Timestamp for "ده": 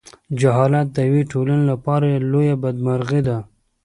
3.27-3.37